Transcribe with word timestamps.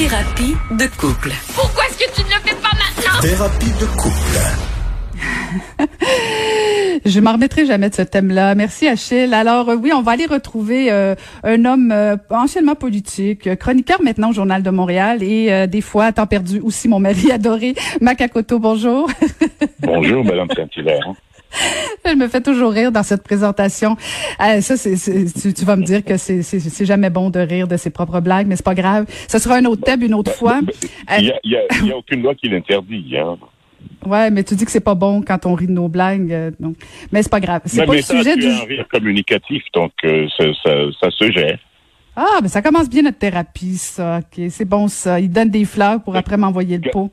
Thérapie 0.00 0.56
de 0.70 0.86
couple. 0.98 1.30
Pourquoi 1.54 1.84
est-ce 1.84 1.98
que 1.98 2.14
tu 2.14 2.22
ne 2.22 2.28
le 2.28 2.40
fais 2.42 2.54
pas 2.54 2.70
maintenant? 2.72 3.20
Thérapie 3.20 3.70
de 3.78 3.84
couple. 4.00 4.38
Je 7.04 7.20
m'en 7.20 7.32
remettrai 7.32 7.66
jamais 7.66 7.90
de 7.90 7.94
ce 7.94 8.00
thème-là. 8.00 8.54
Merci 8.54 8.88
Achille. 8.88 9.34
Alors 9.34 9.68
euh, 9.68 9.76
oui, 9.76 9.92
on 9.92 10.00
va 10.00 10.12
aller 10.12 10.24
retrouver 10.24 10.90
euh, 10.90 11.14
un 11.44 11.66
homme 11.66 11.92
euh, 11.92 12.16
anciennement 12.30 12.76
politique, 12.76 13.54
chroniqueur 13.58 14.00
maintenant 14.02 14.30
au 14.30 14.32
Journal 14.32 14.62
de 14.62 14.70
Montréal 14.70 15.22
et 15.22 15.52
euh, 15.52 15.66
des 15.66 15.82
fois, 15.82 16.06
à 16.06 16.12
temps 16.12 16.26
perdu 16.26 16.60
aussi 16.60 16.88
mon 16.88 16.98
mari 16.98 17.30
adoré, 17.32 17.74
Macacoto. 18.00 18.58
Bonjour. 18.58 19.06
Bonjour, 19.80 20.24
Madame 20.24 20.48
Saint-Hilaire. 20.56 21.12
Elle 22.04 22.16
me 22.16 22.28
fait 22.28 22.40
toujours 22.40 22.72
rire 22.72 22.92
dans 22.92 23.02
cette 23.02 23.22
présentation. 23.22 23.96
Euh, 24.40 24.60
ça, 24.60 24.76
c'est, 24.76 24.94
tu, 25.40 25.52
tu 25.52 25.64
vas 25.64 25.76
me 25.76 25.84
dire 25.84 26.04
que 26.04 26.16
c'est, 26.16 26.84
jamais 26.84 27.10
bon 27.10 27.30
de 27.30 27.40
rire 27.40 27.68
de 27.68 27.76
ses 27.76 27.90
propres 27.90 28.20
blagues, 28.20 28.46
mais 28.46 28.56
c'est 28.56 28.64
pas 28.64 28.74
grave. 28.74 29.06
Ce 29.28 29.38
sera 29.38 29.56
un 29.56 29.64
autre 29.64 29.82
thème 29.82 30.02
une 30.02 30.14
autre 30.14 30.32
fois. 30.32 30.60
Il 31.18 31.24
n'y 31.24 31.30
a, 31.30 31.40
il 31.44 31.50
y 31.52 31.56
a- 31.56 31.84
y 31.86 31.92
a 31.92 31.96
aucune 31.96 32.22
loi 32.22 32.34
qui 32.34 32.48
l'interdit. 32.48 33.14
Hein. 33.16 33.36
Ouais, 34.06 34.30
mais 34.30 34.44
tu 34.44 34.54
dis 34.54 34.64
que 34.64 34.70
c'est 34.70 34.80
pas 34.80 34.94
bon 34.94 35.22
quand 35.22 35.44
on 35.46 35.54
rit 35.54 35.66
de 35.66 35.72
nos 35.72 35.88
blagues, 35.88 36.32
euh, 36.32 36.50
donc. 36.58 36.76
Mais 37.12 37.22
c'est 37.22 37.30
pas 37.30 37.40
grave. 37.40 37.60
C'est 37.66 37.80
Mais, 37.80 37.86
pas 37.86 37.92
mais 37.92 37.98
le 37.98 38.02
ça, 38.04 38.16
sujet 38.16 38.34
tu 38.34 38.40
du. 38.40 38.46
un 38.48 38.64
rire 38.64 38.86
communicatif, 38.90 39.62
donc 39.74 39.92
euh, 40.04 40.26
ça, 40.38 40.44
ça, 40.64 40.70
ça 41.00 41.10
se 41.10 41.30
gère. 41.30 41.58
Ah, 42.16 42.38
ben 42.42 42.48
ça 42.48 42.60
commence 42.62 42.88
bien 42.90 43.02
notre 43.02 43.18
thérapie, 43.18 43.76
ça. 43.76 44.18
Ok, 44.20 44.44
c'est 44.50 44.64
bon 44.66 44.88
ça. 44.88 45.20
Il 45.20 45.30
donne 45.30 45.48
des 45.50 45.64
fleurs 45.66 46.02
pour 46.02 46.16
après 46.16 46.36
m'envoyer 46.38 46.78
le 46.78 46.90
pot. 46.90 47.10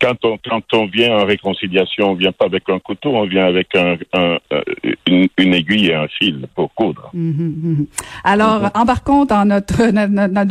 Quand 0.00 0.16
on, 0.24 0.38
quand 0.42 0.62
on 0.72 0.86
vient 0.86 1.12
en 1.18 1.24
réconciliation, 1.24 2.10
on 2.10 2.14
vient 2.14 2.32
pas 2.32 2.46
avec 2.46 2.68
un 2.68 2.78
couteau, 2.78 3.10
on 3.14 3.26
vient 3.26 3.46
avec 3.46 3.68
un, 3.76 3.96
un- 4.14 4.38
une, 5.06 5.26
une 5.38 5.54
aiguille 5.54 5.88
et 5.88 5.94
un 5.94 6.06
fil 6.08 6.46
pour 6.54 6.72
coudre. 6.74 7.10
Mhm, 7.12 7.54
mhm. 7.62 7.86
Alors, 8.24 8.70
embarquons 8.74 9.24
dans 9.26 9.44
notre, 9.54 9.76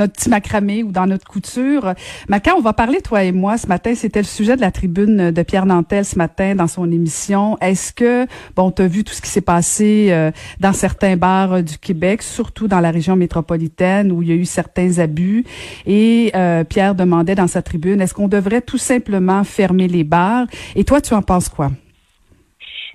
petit 0.07 0.29
macramé 0.29 0.83
ou 0.83 0.91
dans 0.91 1.05
notre 1.07 1.25
couture. 1.27 1.93
Macan, 2.27 2.53
on 2.57 2.61
va 2.61 2.73
parler, 2.73 3.01
toi 3.01 3.23
et 3.23 3.31
moi, 3.31 3.57
ce 3.57 3.67
matin. 3.67 3.95
C'était 3.95 4.19
le 4.19 4.25
sujet 4.25 4.55
de 4.55 4.61
la 4.61 4.71
tribune 4.71 5.31
de 5.31 5.43
Pierre 5.43 5.65
Nantel 5.65 6.05
ce 6.05 6.17
matin 6.17 6.55
dans 6.55 6.67
son 6.67 6.91
émission. 6.91 7.57
Est-ce 7.59 7.93
que, 7.93 8.27
bon, 8.55 8.71
tu 8.71 8.81
as 8.83 8.87
vu 8.87 9.03
tout 9.03 9.13
ce 9.13 9.21
qui 9.21 9.29
s'est 9.29 9.41
passé 9.41 10.07
euh, 10.11 10.31
dans 10.59 10.73
certains 10.73 11.17
bars 11.17 11.53
euh, 11.53 11.61
du 11.61 11.77
Québec, 11.77 12.21
surtout 12.21 12.67
dans 12.67 12.79
la 12.79 12.91
région 12.91 13.15
métropolitaine 13.15 14.11
où 14.11 14.21
il 14.21 14.29
y 14.29 14.31
a 14.31 14.35
eu 14.35 14.45
certains 14.45 14.99
abus? 14.99 15.43
Et 15.85 16.31
euh, 16.35 16.63
Pierre 16.63 16.95
demandait 16.95 17.35
dans 17.35 17.47
sa 17.47 17.61
tribune, 17.61 18.01
est-ce 18.01 18.13
qu'on 18.13 18.27
devrait 18.27 18.61
tout 18.61 18.77
simplement 18.77 19.38
fermer 19.43 19.87
les 19.87 20.03
bars? 20.03 20.45
Et 20.75 20.83
toi, 20.83 21.01
tu 21.01 21.13
en 21.13 21.21
penses 21.21 21.49
quoi? 21.49 21.69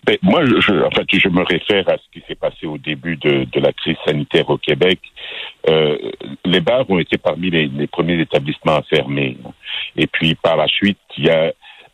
Ben, 0.06 0.19
moi, 0.23 0.45
je, 0.45 0.84
en 0.84 0.91
fait, 0.91 1.06
je 1.12 1.28
me 1.28 1.42
réfère 1.42 1.89
à 1.89 1.97
ce 1.97 2.03
qui 2.12 2.23
s'est 2.28 2.34
passé 2.34 2.67
au 2.67 2.77
début 2.77 3.17
de, 3.17 3.47
la 3.59 3.73
crise 3.73 3.97
sanitaire 4.05 4.50
au 4.50 4.59
Québec. 4.59 5.00
Euh, 5.69 5.97
les 6.45 6.61
bars 6.61 6.89
ont 6.91 6.98
été 6.98 7.17
parmi 7.17 7.50
les, 7.50 7.87
premiers 7.87 8.20
établissements 8.20 8.77
à 8.77 8.83
fermer. 8.83 9.39
Et 9.97 10.06
puis, 10.06 10.34
par 10.34 10.56
la 10.56 10.67
suite, 10.67 10.98
il 11.17 11.25
y 11.25 11.31
a 11.31 11.53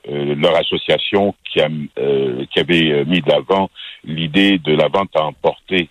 euh, 0.09 0.35
leur 0.35 0.57
association 0.57 1.35
qui, 1.45 1.61
a, 1.61 1.69
euh, 1.99 2.45
qui 2.53 2.59
avait 2.59 3.05
mis 3.05 3.21
de 3.21 3.31
l'avant 3.31 3.71
l'idée 4.05 4.59
de 4.59 4.75
la 4.75 4.89
vente 4.89 5.15
à 5.15 5.25
emporter. 5.25 5.89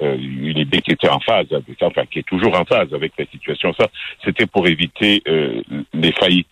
Une 0.00 0.56
idée 0.56 0.80
qui 0.80 0.92
était 0.92 1.08
en 1.08 1.18
phase, 1.18 1.46
avec, 1.50 1.76
enfin 1.82 2.06
qui 2.06 2.20
est 2.20 2.28
toujours 2.28 2.56
en 2.56 2.64
phase 2.64 2.94
avec 2.94 3.14
la 3.18 3.26
situation. 3.26 3.74
Ça, 3.76 3.88
c'était 4.24 4.46
pour 4.46 4.68
éviter 4.68 5.24
les 5.92 6.12
faillites. 6.12 6.46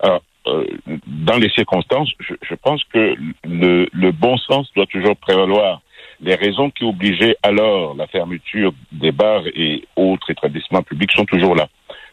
Alors, 0.00 0.22
euh, 0.46 0.64
dans 1.06 1.36
les 1.36 1.50
circonstances, 1.50 2.10
je, 2.20 2.54
pense 2.54 2.82
que 2.84 3.14
le, 3.44 4.10
bon 4.12 4.36
sens 4.38 4.68
doit 4.74 4.86
toujours 4.86 5.16
prévaloir. 5.16 5.82
Les 6.20 6.34
raisons 6.34 6.70
qui 6.70 6.84
obligeaient 6.84 7.36
alors 7.42 7.94
la 7.94 8.06
fermeture 8.06 8.72
des 8.92 9.12
bars 9.12 9.42
et 9.54 9.84
autres 9.96 10.30
établissements 10.30 10.82
publics 10.82 11.12
sont 11.12 11.24
toujours 11.24 11.54
là. 11.54 11.68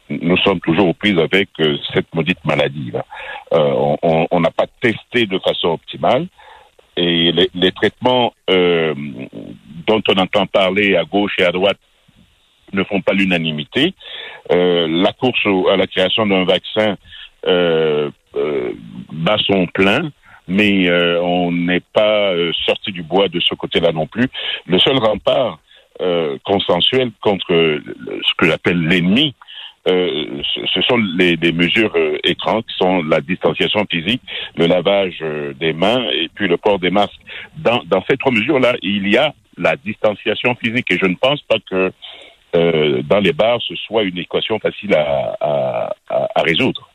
Nous 0.09 0.37
sommes 0.37 0.59
toujours 0.61 0.87
aux 0.87 0.93
prises 0.93 1.19
avec 1.19 1.49
euh, 1.59 1.77
cette 1.93 2.13
maudite 2.13 2.43
maladie. 2.45 2.91
Là. 2.91 3.05
Euh, 3.53 3.95
on- 4.31 4.39
n'a 4.39 4.51
pas 4.51 4.67
testé 4.81 5.25
de 5.25 5.39
façon 5.39 5.69
optimale 5.69 6.27
et 6.95 7.31
les, 7.31 7.71
traitements 7.71 8.33
dont 8.47 10.01
on 10.07 10.17
entend 10.17 10.45
parler 10.47 10.95
à 10.95 11.03
gauche 11.03 11.33
et 11.39 11.43
à 11.43 11.51
droite 11.51 11.79
ne 12.71 12.83
font 12.83 13.01
pas 13.01 13.13
l'unanimité. 13.13 13.93
La 14.49 15.11
course 15.13 15.45
à 15.71 15.75
la 15.75 15.87
création 15.87 16.25
d'un 16.25 16.45
vaccin 16.45 16.97
bat 19.27 19.37
son 19.45 19.67
mais 20.47 20.87
euh, 20.87 21.21
on 21.21 21.51
n'est 21.51 21.83
pas 21.93 22.31
euh, 22.31 22.53
sorti 22.65 22.93
du 22.93 23.03
bois 23.03 23.27
de 23.27 23.39
ce 23.41 23.53
côté-là 23.53 23.91
non 23.91 24.07
plus. 24.07 24.27
Le 24.65 24.79
seul 24.79 24.97
rempart 24.97 25.59
euh, 25.99 26.37
consensuel 26.45 27.11
contre 27.21 27.47
ce 27.49 28.33
que 28.37 28.45
j'appelle 28.45 28.79
l'ennemi, 28.87 29.35
euh, 29.89 30.41
ce, 30.73 30.81
sont 30.81 30.97
les, 31.17 31.37
mesures 31.51 31.91
euh, 31.95 32.17
écrans 32.23 32.61
qui 32.61 32.75
sont 32.77 33.03
la 33.03 33.19
distanciation 33.19 33.85
physique, 33.89 34.21
le 34.55 34.67
lavage 34.67 35.23
des 35.59 35.73
mains 35.73 36.03
et 36.11 36.29
puis 36.33 36.47
le 36.47 36.57
port 36.57 36.79
des 36.79 36.91
masques. 36.91 37.19
Dans, 37.57 37.81
dans 37.85 38.03
ces 38.09 38.15
trois 38.17 38.31
mesures-là, 38.31 38.75
il 38.81 39.09
y 39.09 39.17
a 39.17 39.33
la 39.57 39.75
distanciation 39.75 40.55
physique 40.55 40.91
et 40.91 40.97
je 40.97 41.07
ne 41.07 41.15
pense 41.15 41.41
pas 41.41 41.57
que 41.69 41.91
dans 42.53 43.19
les 43.19 43.33
bars 43.33 43.61
ce 43.67 43.75
soit 43.75 44.03
une 44.03 44.17
équation 44.17 44.57
facile 44.59 44.93
à, 44.95 45.35
à, 45.41 45.93
à 46.09 46.41
résoudre. 46.41 46.89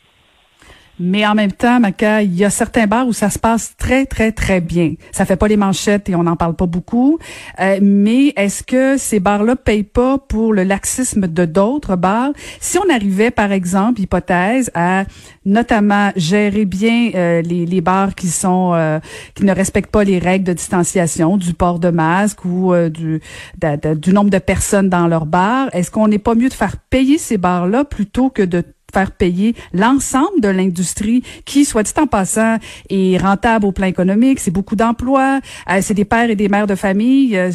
Mais 1.05 1.27
en 1.27 1.35
même 1.35 1.51
temps, 1.51 1.81
Maca, 1.81 2.23
il 2.23 2.33
y 2.37 2.45
a 2.45 2.51
certains 2.51 2.87
bars 2.87 3.09
où 3.09 3.13
ça 3.13 3.29
se 3.29 3.39
passe 3.39 3.75
très, 3.77 4.07
très, 4.07 4.31
très 4.31 4.61
bien. 4.61 4.95
Ça 5.11 5.25
fait 5.25 5.35
pas 5.35 5.49
les 5.49 5.57
manchettes 5.57 6.09
et 6.09 6.15
on 6.15 6.23
n'en 6.23 6.37
parle 6.37 6.55
pas 6.55 6.67
beaucoup. 6.67 7.19
Euh, 7.59 7.81
mais 7.83 8.29
est-ce 8.37 8.63
que 8.63 8.97
ces 8.99 9.19
bars-là 9.19 9.57
payent 9.57 9.83
pas 9.83 10.19
pour 10.19 10.53
le 10.53 10.63
laxisme 10.63 11.27
de 11.27 11.45
d'autres 11.45 11.97
bars? 11.97 12.31
Si 12.61 12.79
on 12.79 12.89
arrivait, 12.89 13.33
par 13.33 13.51
exemple, 13.51 14.01
hypothèse, 14.01 14.71
à 14.75 15.05
notamment 15.45 16.13
gérer 16.15 16.67
bien 16.67 17.11
euh, 17.17 17.43
les, 17.43 17.67
les 17.67 17.81
bars 17.81 18.15
qui 18.15 18.29
sont 18.29 18.71
euh, 18.75 19.01
qui 19.35 19.45
ne 19.45 19.53
respectent 19.53 19.91
pas 19.91 20.05
les 20.05 20.21
règles 20.21 20.45
de 20.45 20.53
distanciation, 20.53 21.37
du 21.37 21.53
port 21.53 21.81
de 21.81 21.91
masque 21.91 22.45
ou 22.45 22.73
euh, 22.73 22.89
du, 22.89 23.21
de- 23.61 23.95
du 23.95 24.13
nombre 24.13 24.31
de 24.31 24.39
personnes 24.39 24.89
dans 24.89 25.09
leur 25.09 25.27
bar, 25.27 25.69
est-ce 25.73 25.91
qu'on 25.91 26.07
n'est 26.07 26.21
pas 26.21 26.37
mieux 26.37 26.49
de 26.49 26.55
faire 26.55 26.77
payer 26.77 27.19
ces 27.19 27.39
bars-là 27.39 27.85
plutôt 27.85 28.31
que 28.31 28.43
de 28.43 28.63
faire 28.93 29.11
payer 29.11 29.55
l'ensemble 29.73 30.41
de 30.41 30.49
l'industrie 30.49 31.23
qui, 31.45 31.65
soit 31.65 31.83
dit 31.83 31.93
en 31.99 32.07
passant, 32.07 32.59
est 32.91 33.19
rentable 33.19 33.67
au 33.67 33.73
plan 33.73 33.87
économique, 33.87 34.39
c'est 34.39 34.51
beaucoup 34.51 34.77
d'emplois, 34.77 35.41
euh, 35.71 35.79
c'est 35.81 35.95
des 35.95 36.05
pères 36.05 36.31
et 36.31 36.37
des 36.37 36.49
mères 36.49 36.67
de 36.67 36.75
famille. 36.75 37.37
Euh, 37.37 37.51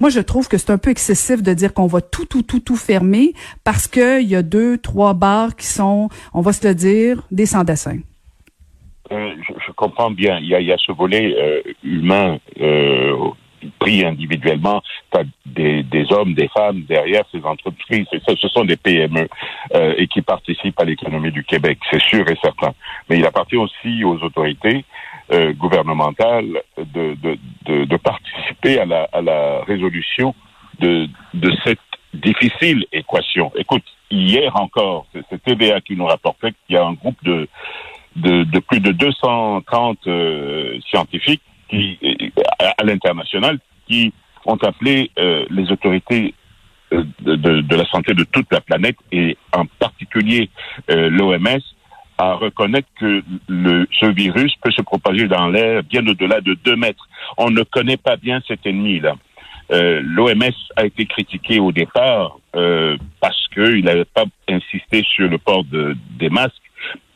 moi, 0.00 0.10
je 0.10 0.20
trouve 0.20 0.48
que 0.48 0.58
c'est 0.58 0.70
un 0.70 0.78
peu 0.78 0.90
excessif 0.90 1.42
de 1.42 1.52
dire 1.54 1.72
qu'on 1.72 1.86
va 1.86 2.00
tout, 2.00 2.26
tout, 2.26 2.42
tout, 2.42 2.60
tout 2.60 2.76
fermer 2.76 3.32
parce 3.64 3.88
qu'il 3.88 4.28
y 4.28 4.36
a 4.36 4.42
deux, 4.42 4.78
trois 4.78 5.14
bars 5.14 5.56
qui 5.56 5.66
sont, 5.66 6.08
on 6.34 6.40
va 6.40 6.52
se 6.52 6.66
le 6.66 6.74
dire, 6.74 7.22
des 7.30 7.46
sans-dessin. 7.46 7.98
Euh, 9.10 9.34
je, 9.66 9.72
comprends 9.72 10.10
bien. 10.10 10.38
Il 10.38 10.46
y 10.46 10.72
a, 10.72 10.78
ce 10.78 10.92
volet 10.92 11.64
humain 11.82 12.38
pris 13.78 14.04
individuellement. 14.04 14.82
Des, 15.44 15.82
des 15.82 16.10
hommes, 16.10 16.32
des 16.32 16.48
femmes 16.48 16.82
derrière 16.88 17.24
ces 17.30 17.44
entreprises. 17.44 18.06
Et 18.12 18.20
ça, 18.20 18.34
ce 18.40 18.48
sont 18.48 18.64
des 18.64 18.76
PME 18.76 19.28
euh, 19.74 19.94
et 19.98 20.06
qui 20.06 20.22
participent 20.22 20.80
à 20.80 20.84
l'économie 20.84 21.30
du 21.30 21.44
Québec, 21.44 21.78
c'est 21.90 22.00
sûr 22.00 22.26
et 22.30 22.36
certain. 22.42 22.72
Mais 23.08 23.18
il 23.18 23.26
appartient 23.26 23.56
aussi 23.56 24.04
aux 24.04 24.16
autorités 24.22 24.84
euh, 25.32 25.52
gouvernementales 25.52 26.62
de, 26.78 27.14
de, 27.14 27.38
de, 27.66 27.84
de 27.84 27.96
participer 27.96 28.78
à 28.78 28.86
la, 28.86 29.08
à 29.12 29.20
la 29.20 29.62
résolution 29.64 30.34
de, 30.80 31.08
de 31.34 31.52
cette 31.64 31.78
difficile 32.14 32.86
équation. 32.92 33.52
Écoute, 33.56 33.84
hier 34.10 34.54
encore, 34.56 35.06
c'est 35.12 35.22
c'est 35.30 35.42
TVA 35.42 35.80
qui 35.80 35.96
nous 35.96 36.06
rapportait 36.06 36.52
qu'il 36.52 36.76
y 36.76 36.78
a 36.78 36.84
un 36.84 36.94
groupe 36.94 37.22
de 37.22 37.48
de, 38.16 38.44
de 38.44 38.58
plus 38.58 38.80
de 38.80 38.92
230 38.92 39.98
euh, 40.06 40.78
scientifiques 40.88 41.42
qui, 41.72 41.98
à, 42.58 42.74
à 42.78 42.84
l'international 42.84 43.58
qui 43.88 44.12
ont 44.46 44.56
appelé 44.56 45.10
euh, 45.18 45.44
les 45.50 45.70
autorités 45.70 46.34
euh, 46.92 47.04
de, 47.20 47.36
de, 47.36 47.60
de 47.62 47.76
la 47.76 47.86
santé 47.86 48.14
de 48.14 48.24
toute 48.24 48.52
la 48.52 48.60
planète 48.60 48.96
et 49.10 49.36
en 49.52 49.64
particulier 49.66 50.50
euh, 50.90 51.08
l'OMS 51.08 51.60
à 52.18 52.34
reconnaître 52.34 52.88
que 53.00 53.22
le, 53.48 53.86
ce 53.98 54.06
virus 54.06 54.54
peut 54.62 54.70
se 54.70 54.82
propager 54.82 55.26
dans 55.26 55.48
l'air 55.48 55.82
bien 55.82 56.06
au-delà 56.06 56.40
de 56.40 56.54
2 56.54 56.76
mètres. 56.76 57.08
On 57.38 57.50
ne 57.50 57.62
connaît 57.62 57.96
pas 57.96 58.16
bien 58.16 58.40
cet 58.46 58.66
ennemi-là. 58.66 59.14
Euh, 59.72 60.02
L'OMS 60.04 60.52
a 60.76 60.84
été 60.84 61.06
critiqué 61.06 61.58
au 61.58 61.72
départ 61.72 62.38
euh, 62.54 62.96
parce 63.20 63.48
qu'il 63.54 63.84
n'avait 63.84 64.04
pas 64.04 64.24
insisté 64.48 65.02
sur 65.02 65.28
le 65.28 65.38
port 65.38 65.64
de, 65.64 65.96
des 66.18 66.28
masques 66.28 66.61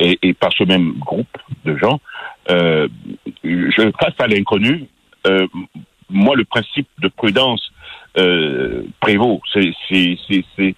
et, 0.01 0.35
par 0.35 0.53
ce 0.53 0.65
même 0.65 0.95
groupe 0.99 1.39
de 1.65 1.77
gens. 1.77 2.01
Euh, 2.51 2.89
je 3.45 3.91
face 4.01 4.15
à 4.19 4.27
l'inconnu. 4.27 4.89
Euh, 5.27 5.47
moi, 6.09 6.37
le 6.37 6.45
principe 6.45 6.89
de 7.01 7.09
prudence 7.09 7.73
euh, 8.19 8.83
prévaut. 9.01 9.41
C'est 9.53 10.75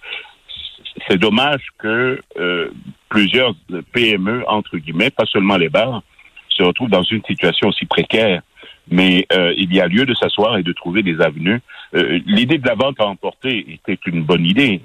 dommage 1.16 1.66
que 1.78 2.20
euh, 2.38 2.70
plusieurs 3.08 3.54
PME, 3.92 4.44
entre 4.48 4.78
guillemets, 4.78 5.10
pas 5.10 5.26
seulement 5.26 5.56
les 5.56 5.68
bars, 5.68 6.02
se 6.48 6.62
retrouvent 6.62 6.90
dans 6.90 7.02
une 7.02 7.22
situation 7.24 7.68
aussi 7.68 7.84
précaire. 7.84 8.42
Mais 8.90 9.26
il 9.58 9.74
y 9.74 9.82
a 9.82 9.86
lieu 9.86 10.06
de 10.06 10.14
s'asseoir 10.14 10.56
et 10.56 10.62
de 10.62 10.72
trouver 10.72 11.02
des 11.02 11.20
avenues. 11.20 11.60
L'idée 11.92 12.56
de 12.56 12.66
la 12.66 12.74
vente 12.74 12.98
à 13.00 13.04
emporter 13.04 13.66
était 13.70 13.98
une 14.06 14.22
bonne 14.22 14.46
idée. 14.46 14.80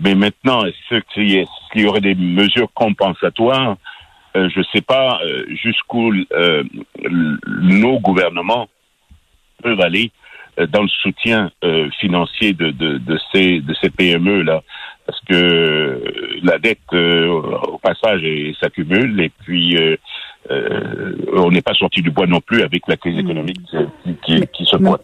Mais 0.00 0.14
maintenant, 0.14 0.64
est-ce 0.64 1.00
qu'il 1.14 1.46
y, 1.74 1.86
aurait 1.86 2.00
des 2.00 2.14
mesures 2.14 2.72
compensatoires 2.74 3.76
euh, 4.36 4.48
Je 4.50 4.58
ne 4.60 4.64
sais 4.74 4.82
pas 4.82 5.20
euh, 5.24 5.44
jusqu'où 5.62 6.12
euh, 6.32 6.64
nos 7.46 7.98
gouvernements 8.00 8.68
peuvent 9.62 9.80
aller 9.80 10.10
dans 10.70 10.82
le 10.82 10.88
soutien 10.88 11.50
financier 12.00 12.54
de, 12.54 12.70
de, 12.70 12.96
de, 12.96 13.18
ces, 13.30 13.60
de 13.60 13.74
ces 13.74 13.90
PME 13.90 14.40
là, 14.40 14.62
parce 15.04 15.20
que 15.28 16.02
la 16.42 16.58
dette 16.58 16.94
au 16.94 17.78
passage 17.82 18.22
s'accumule 18.58 19.20
et 19.20 19.30
puis 19.44 19.76
on 21.34 21.50
n'est 21.50 21.60
pas 21.60 21.74
sorti 21.74 22.00
du 22.00 22.10
bois 22.10 22.26
non 22.26 22.40
plus 22.40 22.62
avec 22.62 22.88
la 22.88 22.96
crise 22.96 23.16
hmm. 23.16 23.20
économique 23.20 23.60
qui, 24.24 24.46
qui, 24.46 24.64
se 24.64 24.76
pointe. 24.76 25.02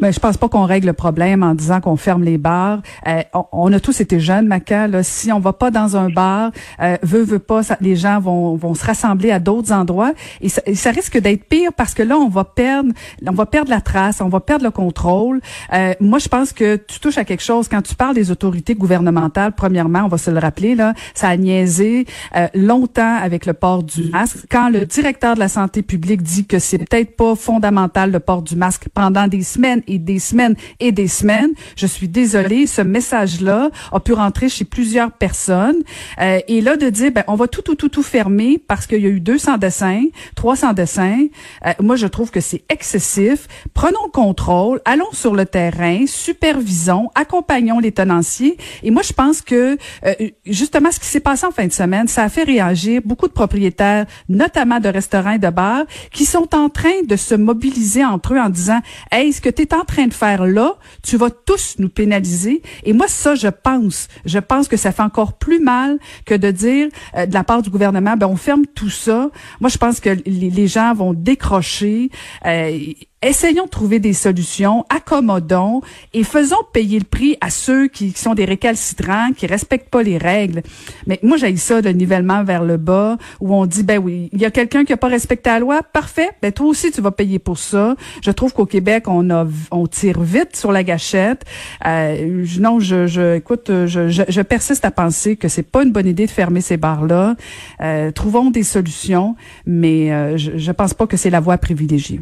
Mais 0.00 0.12
je 0.12 0.20
pense 0.20 0.36
pas 0.36 0.48
qu'on 0.48 0.64
règle 0.64 0.88
le 0.88 0.92
problème 0.92 1.42
en 1.42 1.54
disant 1.54 1.80
qu'on 1.80 1.96
ferme 1.96 2.22
les 2.22 2.38
bars. 2.38 2.80
Euh, 3.06 3.22
on, 3.52 3.72
a 3.72 3.80
tous 3.80 4.00
été 4.00 4.20
jeunes, 4.20 4.46
Maca. 4.46 4.86
Là, 4.86 5.02
si 5.02 5.30
on 5.32 5.40
va 5.40 5.52
pas 5.52 5.70
dans 5.70 5.96
un 5.96 6.08
bar, 6.08 6.50
euh, 6.80 6.96
veut 7.02 7.22
veut 7.22 7.38
pas, 7.38 7.60
les 7.80 7.96
gens 7.96 8.20
vont, 8.20 8.56
vont 8.56 8.74
se 8.74 8.84
rassembler 8.84 9.30
à 9.30 9.38
d'autres 9.38 9.72
endroits 9.72 10.12
et 10.40 10.48
ça, 10.48 10.62
ça 10.74 10.90
risque 10.90 11.18
d'être 11.18 11.44
pire 11.44 11.72
parce 11.72 11.94
que 11.94 12.02
là 12.02 12.16
on 12.16 12.28
va 12.28 12.44
perdre, 12.44 12.92
on 13.26 13.32
va 13.32 13.46
perdre 13.46 13.70
la 13.70 13.80
trace, 13.80 14.20
on 14.20 14.28
va 14.28 14.40
perdre 14.40 14.64
le 14.64 14.70
contrôle. 14.70 15.40
Euh, 15.72 15.94
moi, 16.00 16.18
je 16.18 16.28
pense 16.28 16.52
que 16.52 16.76
tu 16.76 17.00
touches 17.00 17.18
à 17.18 17.24
quelque 17.24 17.42
chose 17.42 17.68
quand 17.68 17.82
tu 17.82 17.94
parles 17.94 18.14
des 18.14 18.30
autorités 18.30 18.74
gouvernementales. 18.74 19.52
Premièrement, 19.52 20.04
on 20.04 20.08
va 20.08 20.18
se 20.18 20.30
le 20.30 20.38
rappeler 20.38 20.74
là, 20.74 20.94
ça 21.14 21.28
a 21.28 21.36
niaisé 21.36 22.06
euh, 22.36 22.48
longtemps 22.54 23.16
avec 23.16 23.46
le 23.46 23.52
port 23.52 23.82
du 23.82 24.10
masque. 24.10 24.46
Quand 24.50 24.70
le 24.70 24.86
directeur 24.86 25.34
de 25.34 25.40
la 25.40 25.48
santé 25.48 25.82
publique 25.82 26.22
dit 26.22 26.46
que 26.46 26.58
c'est 26.58 26.78
peut-être 26.78 27.16
pas 27.16 27.34
fondamental 27.34 28.10
le 28.10 28.20
port 28.20 28.42
du 28.42 28.56
masque 28.56 28.88
pendant 28.94 29.26
des 29.26 29.42
semaines 29.42 29.82
et 29.90 29.98
des 29.98 30.18
semaines 30.18 30.54
et 30.78 30.92
des 30.92 31.08
semaines. 31.08 31.52
Je 31.76 31.86
suis 31.86 32.08
désolée, 32.08 32.66
ce 32.66 32.80
message-là 32.82 33.70
a 33.92 34.00
pu 34.00 34.12
rentrer 34.12 34.48
chez 34.48 34.64
plusieurs 34.64 35.12
personnes. 35.12 35.82
Euh, 36.20 36.38
et 36.48 36.60
là, 36.60 36.76
de 36.76 36.88
dire, 36.88 37.10
ben, 37.12 37.24
on 37.26 37.34
va 37.34 37.48
tout, 37.48 37.62
tout, 37.62 37.74
tout, 37.74 37.88
tout 37.88 38.02
fermer 38.02 38.58
parce 38.58 38.86
qu'il 38.86 39.00
y 39.00 39.06
a 39.06 39.10
eu 39.10 39.20
200 39.20 39.58
dessins, 39.58 40.04
300 40.36 40.72
dessins, 40.72 41.26
euh, 41.66 41.72
moi, 41.80 41.96
je 41.96 42.06
trouve 42.06 42.30
que 42.30 42.40
c'est 42.40 42.62
excessif. 42.68 43.48
Prenons 43.74 44.04
le 44.06 44.10
contrôle, 44.10 44.80
allons 44.84 45.12
sur 45.12 45.34
le 45.34 45.44
terrain, 45.44 46.04
supervisons, 46.06 47.10
accompagnons 47.14 47.80
les 47.80 47.92
tenanciers. 47.92 48.56
Et 48.82 48.90
moi, 48.90 49.02
je 49.02 49.12
pense 49.12 49.42
que, 49.42 49.76
euh, 50.06 50.14
justement, 50.46 50.90
ce 50.92 51.00
qui 51.00 51.06
s'est 51.06 51.20
passé 51.20 51.46
en 51.46 51.50
fin 51.50 51.66
de 51.66 51.72
semaine, 51.72 52.06
ça 52.06 52.22
a 52.22 52.28
fait 52.28 52.44
réagir 52.44 53.02
beaucoup 53.04 53.26
de 53.26 53.32
propriétaires, 53.32 54.06
notamment 54.28 54.78
de 54.78 54.88
restaurants 54.88 55.32
et 55.32 55.38
de 55.38 55.50
bars, 55.50 55.84
qui 56.12 56.24
sont 56.24 56.54
en 56.54 56.68
train 56.68 57.02
de 57.06 57.16
se 57.16 57.34
mobiliser 57.34 58.04
entre 58.04 58.34
eux 58.34 58.38
en 58.38 58.48
disant, 58.48 58.80
hey, 59.10 59.32
ce 59.32 59.40
que 59.40 59.48
tu 59.48 59.62
es 59.62 59.74
en 59.74 59.79
train 59.84 60.06
de 60.06 60.14
faire 60.14 60.46
là, 60.46 60.74
tu 61.02 61.16
vas 61.16 61.30
tous 61.30 61.76
nous 61.78 61.88
pénaliser. 61.88 62.62
Et 62.84 62.92
moi, 62.92 63.08
ça, 63.08 63.34
je 63.34 63.48
pense, 63.48 64.08
je 64.24 64.38
pense 64.38 64.68
que 64.68 64.76
ça 64.76 64.92
fait 64.92 65.02
encore 65.02 65.34
plus 65.34 65.60
mal 65.60 65.98
que 66.24 66.34
de 66.34 66.50
dire 66.50 66.88
euh, 67.16 67.26
de 67.26 67.34
la 67.34 67.44
part 67.44 67.62
du 67.62 67.70
gouvernement, 67.70 68.16
ben 68.16 68.26
on 68.26 68.36
ferme 68.36 68.66
tout 68.66 68.90
ça. 68.90 69.30
Moi, 69.60 69.70
je 69.70 69.78
pense 69.78 70.00
que 70.00 70.10
les, 70.26 70.66
gens 70.66 70.94
vont 70.94 71.14
décrocher. 71.14 72.10
Euh, 72.46 72.78
essayons 73.22 73.66
de 73.66 73.70
trouver 73.70 73.98
des 73.98 74.14
solutions, 74.14 74.84
accommodons 74.88 75.82
et 76.14 76.24
faisons 76.24 76.56
payer 76.72 76.98
le 76.98 77.04
prix 77.04 77.36
à 77.42 77.50
ceux 77.50 77.88
qui, 77.88 78.12
sont 78.12 78.34
des 78.34 78.46
récalcitrants, 78.46 79.32
qui 79.36 79.46
respectent 79.46 79.90
pas 79.90 80.02
les 80.02 80.16
règles. 80.16 80.62
Mais 81.06 81.18
moi, 81.22 81.36
j'ai 81.36 81.54
ça, 81.56 81.80
le 81.80 81.90
nivellement 81.90 82.44
vers 82.44 82.64
le 82.64 82.78
bas, 82.78 83.18
où 83.40 83.54
on 83.54 83.66
dit, 83.66 83.82
ben 83.82 83.98
oui, 83.98 84.30
il 84.32 84.40
y 84.40 84.46
a 84.46 84.50
quelqu'un 84.50 84.84
qui 84.84 84.92
a 84.92 84.96
pas 84.96 85.08
respecté 85.08 85.50
la 85.50 85.58
loi, 85.58 85.82
parfait, 85.82 86.30
ben 86.40 86.50
toi 86.50 86.66
aussi, 86.66 86.90
tu 86.90 87.02
vas 87.02 87.10
payer 87.10 87.38
pour 87.38 87.58
ça. 87.58 87.94
Je 88.22 88.30
trouve 88.30 88.54
qu'au 88.54 88.66
Québec, 88.66 89.04
on 89.06 89.28
a, 89.30 89.46
on 89.70 89.86
tire 89.86 90.20
vite 90.20 90.56
sur 90.56 90.72
la 90.72 90.82
gâchette. 90.82 91.44
Euh, 91.86 92.46
non, 92.58 92.80
je, 92.80 93.06
je, 93.06 93.36
écoute, 93.36 93.70
je, 93.86 94.08
je, 94.08 94.40
persiste 94.42 94.84
à 94.84 94.90
penser 94.90 95.36
que 95.36 95.48
c'est 95.48 95.62
pas 95.62 95.82
une 95.82 95.92
bonne 95.92 96.06
idée 96.06 96.26
de 96.26 96.30
fermer 96.30 96.62
ces 96.62 96.78
bars-là. 96.78 97.36
Euh, 97.82 98.10
trouvons 98.12 98.50
des 98.50 98.62
solutions, 98.62 99.36
mais 99.66 100.12
euh, 100.12 100.36
je, 100.38 100.52
je 100.56 100.72
pense 100.72 100.94
pas 100.94 101.06
que 101.06 101.16
c'est 101.16 101.30
la 101.30 101.40
voie 101.40 101.58
privilégiée. 101.58 102.20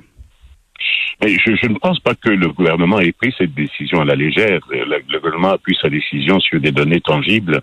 Mais 1.22 1.36
je, 1.44 1.66
ne 1.66 1.78
pense 1.78 1.98
pas 2.00 2.14
que 2.14 2.30
le 2.30 2.48
gouvernement 2.48 3.00
ait 3.00 3.12
pris 3.12 3.34
cette 3.36 3.54
décision 3.54 4.00
à 4.00 4.04
la 4.04 4.14
légère. 4.14 4.60
Le, 4.70 5.18
gouvernement 5.18 5.50
a 5.50 5.58
pris 5.58 5.76
sa 5.80 5.88
décision 5.88 6.38
sur 6.38 6.60
des 6.60 6.70
données 6.70 7.00
tangibles. 7.00 7.60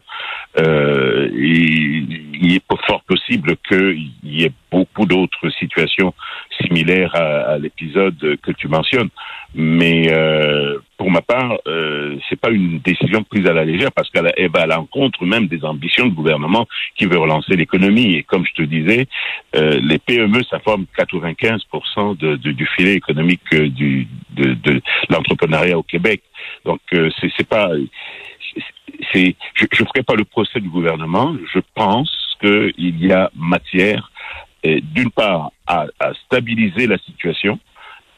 Euh, 0.60 1.30
il 1.34 2.56
est 2.56 2.64
fort 2.86 3.04
possible 3.04 3.56
qu'il 3.68 4.12
y 4.24 4.44
ait 4.44 4.52
beaucoup 4.72 5.06
d'autres 5.06 5.50
situations 5.58 6.14
similaires 6.62 7.16
à, 7.16 7.54
à 7.54 7.58
l'épisode 7.58 8.38
que 8.42 8.52
tu 8.52 8.68
mentionnes. 8.68 9.10
Mais 9.58 10.12
euh, 10.12 10.80
pour 10.98 11.10
ma 11.10 11.22
part, 11.22 11.58
euh, 11.68 12.18
c'est 12.28 12.40
pas 12.40 12.50
une 12.50 12.80
décision 12.80 13.24
prise 13.24 13.48
à 13.48 13.54
la 13.54 13.64
légère 13.64 13.92
parce 13.92 14.10
qu'elle 14.10 14.32
va 14.54 14.62
à 14.62 14.66
l'encontre 14.66 15.26
même 15.26 15.48
des 15.48 15.64
ambitions 15.64 16.08
du 16.08 16.14
gouvernement 16.14 16.68
qui 16.98 17.06
veut 17.06 17.18
relancer 17.18 17.56
l'économie. 17.56 18.16
Et 18.16 18.24
comme 18.24 18.46
je 18.46 18.54
te 18.54 18.62
disais, 18.64 19.08
euh, 19.56 19.80
les 19.82 19.98
PME, 19.98 20.44
ça 20.50 20.60
forme 20.60 20.86
95% 20.98 22.18
de, 22.18 22.36
de, 22.36 22.52
du 22.52 22.66
filet 22.76 22.96
économique 22.96 23.42
euh, 23.54 23.70
du, 23.70 24.08
de, 24.32 24.54
de 24.56 24.82
l'entrepreneuriat 25.10 25.78
au 25.78 25.84
Québec. 25.84 26.22
Donc 26.66 26.82
euh, 26.94 27.10
c'est 27.20 27.48
pas, 27.48 27.70
c'est, 29.14 29.36
je 29.54 29.64
ne 29.64 29.88
ferai 29.88 30.04
pas 30.04 30.16
le 30.16 30.26
procès 30.26 30.60
du 30.60 30.70
gouvernement. 30.70 31.36
Je 31.54 31.60
pense 31.74 32.12
qu'il 32.42 33.06
y 33.06 33.12
a 33.12 33.32
matière, 33.36 34.12
d'une 34.82 35.12
part, 35.12 35.52
à, 35.68 35.86
à 36.00 36.14
stabiliser 36.26 36.88
la 36.88 36.98
situation 37.00 37.60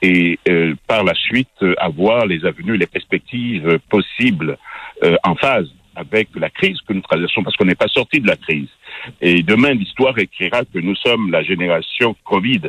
et 0.01 0.39
euh, 0.47 0.75
par 0.87 1.03
la 1.03 1.13
suite 1.15 1.49
euh, 1.61 1.73
avoir 1.77 2.25
les 2.25 2.45
avenues, 2.45 2.77
les 2.77 2.87
perspectives 2.87 3.79
possibles 3.89 4.57
euh, 5.03 5.15
en 5.23 5.35
phase 5.35 5.67
avec 5.95 6.29
la 6.35 6.49
crise 6.49 6.79
que 6.87 6.93
nous 6.93 7.01
traversons 7.01 7.41
parce 7.43 7.55
qu'on 7.55 7.65
n'est 7.65 7.75
pas 7.75 7.87
sorti 7.87 8.19
de 8.19 8.27
la 8.27 8.35
crise. 8.35 8.69
Et 9.19 9.41
demain, 9.41 9.73
l'histoire 9.73 10.17
écrira 10.19 10.61
que 10.71 10.79
nous 10.79 10.95
sommes 10.95 11.31
la 11.31 11.41
génération 11.41 12.15
Covid. 12.23 12.61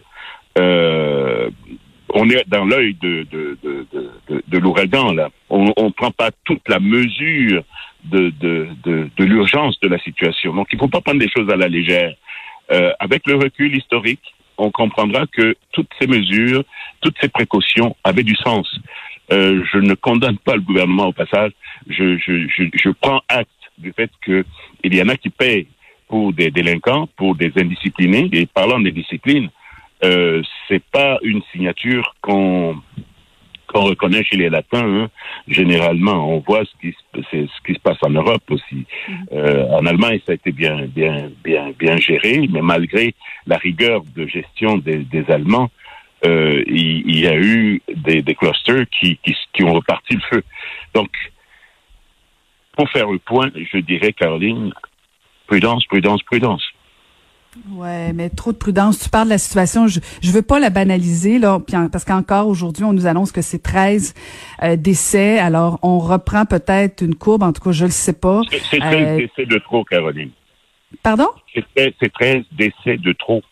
on 0.56 2.30
est 2.30 2.48
dans 2.48 2.64
l'œil 2.64 2.94
de, 2.94 3.26
de, 3.30 3.58
de, 3.62 3.86
de, 4.30 4.42
de 4.48 4.58
l'ouragan, 4.58 5.12
là. 5.12 5.28
On 5.50 5.66
ne 5.66 5.90
prend 5.90 6.10
pas 6.10 6.30
toute 6.44 6.66
la 6.68 6.80
mesure 6.80 7.62
de, 8.04 8.30
de, 8.40 8.68
de, 8.82 9.10
de 9.14 9.24
l'urgence 9.24 9.78
de 9.80 9.88
la 9.88 9.98
situation. 9.98 10.54
Donc, 10.54 10.68
il 10.72 10.76
ne 10.76 10.80
faut 10.80 10.88
pas 10.88 11.02
prendre 11.02 11.20
des 11.20 11.28
choses 11.28 11.50
à 11.50 11.56
la 11.56 11.68
légère. 11.68 12.14
Avec 12.70 13.26
le 13.26 13.36
recul 13.36 13.76
historique, 13.76 14.34
on 14.58 14.70
comprendra 14.70 15.26
que 15.26 15.56
toutes 15.72 15.90
ces 15.98 16.06
mesures, 16.06 16.64
toutes 17.00 17.16
ces 17.20 17.28
précautions 17.28 17.96
avaient 18.04 18.24
du 18.24 18.34
sens. 18.34 18.68
Euh, 19.32 19.62
je 19.72 19.78
ne 19.78 19.94
condamne 19.94 20.38
pas 20.38 20.54
le 20.56 20.62
gouvernement 20.62 21.06
au 21.06 21.12
passage. 21.12 21.52
Je, 21.88 22.18
je, 22.18 22.48
je, 22.48 22.64
je 22.74 22.90
prends 23.00 23.22
acte 23.28 23.50
du 23.78 23.92
fait 23.92 24.10
qu'il 24.24 24.94
y 24.94 25.02
en 25.02 25.08
a 25.08 25.16
qui 25.16 25.30
paient 25.30 25.66
pour 26.08 26.32
des 26.32 26.50
délinquants, 26.50 27.08
pour 27.16 27.36
des 27.36 27.52
indisciplinés. 27.56 28.28
Et 28.32 28.46
parlant 28.46 28.80
des 28.80 28.90
disciplines, 28.90 29.50
euh, 30.04 30.42
c'est 30.66 30.82
pas 30.90 31.18
une 31.22 31.42
signature 31.52 32.16
qu'on 32.20 32.80
qu'on 33.68 33.82
reconnaît 33.82 34.24
chez 34.24 34.36
les 34.36 34.48
Latins, 34.48 35.02
hein, 35.02 35.10
généralement, 35.46 36.34
on 36.34 36.40
voit 36.40 36.64
ce 36.64 36.72
qui, 36.80 36.96
ce 37.14 37.62
qui 37.64 37.74
se 37.74 37.80
passe 37.80 37.98
en 38.02 38.10
Europe 38.10 38.42
aussi. 38.50 38.86
Mhm. 39.08 39.26
Euh, 39.32 39.66
en 39.70 39.86
Allemagne, 39.86 40.20
ça 40.26 40.32
a 40.32 40.34
été 40.34 40.52
bien, 40.52 40.86
bien, 40.86 41.30
bien, 41.44 41.72
bien 41.78 41.96
géré, 41.98 42.48
mais 42.50 42.62
malgré 42.62 43.14
la 43.46 43.56
rigueur 43.58 44.02
de 44.16 44.26
gestion 44.26 44.78
des, 44.78 44.98
des 44.98 45.30
Allemands, 45.30 45.70
euh, 46.24 46.64
il, 46.66 47.08
il, 47.08 47.20
y 47.20 47.28
a 47.28 47.36
eu 47.36 47.80
des, 47.94 48.22
des 48.22 48.34
clusters 48.34 48.86
qui, 48.90 49.18
qui, 49.24 49.36
qui 49.52 49.62
ont 49.62 49.74
reparti 49.74 50.14
le 50.14 50.20
feu. 50.30 50.42
Donc, 50.94 51.10
pour 52.76 52.90
faire 52.90 53.10
le 53.10 53.18
point, 53.18 53.50
je 53.54 53.78
dirais, 53.78 54.12
Caroline, 54.12 54.72
prudence, 55.46 55.84
prudence, 55.86 56.22
prudence. 56.22 56.64
Ouais, 57.70 58.12
mais 58.12 58.30
trop 58.30 58.52
de 58.52 58.56
prudence. 58.56 58.98
Tu 58.98 59.08
parles 59.08 59.26
de 59.26 59.32
la 59.32 59.38
situation. 59.38 59.86
Je 59.86 60.00
je 60.22 60.30
veux 60.30 60.42
pas 60.42 60.58
la 60.58 60.70
banaliser 60.70 61.38
là, 61.38 61.60
parce 61.90 62.04
qu'encore 62.04 62.48
aujourd'hui, 62.48 62.84
on 62.84 62.92
nous 62.92 63.06
annonce 63.06 63.32
que 63.32 63.42
c'est 63.42 63.62
13 63.62 64.14
euh, 64.62 64.76
décès. 64.76 65.38
Alors, 65.38 65.78
on 65.82 65.98
reprend 65.98 66.44
peut-être 66.44 67.02
une 67.02 67.14
courbe. 67.14 67.42
En 67.42 67.52
tout 67.52 67.62
cas, 67.62 67.72
je 67.72 67.84
le 67.84 67.90
sais 67.90 68.12
pas. 68.12 68.42
C'est 68.70 68.78
13 68.78 68.92
euh, 68.94 69.16
décès 69.16 69.46
de 69.46 69.58
trop, 69.58 69.84
Caroline. 69.84 70.30
Pardon? 71.02 71.28
C'est 71.54 72.12
13 72.12 72.44
décès 72.52 72.96
de 72.96 73.12
trop. 73.12 73.42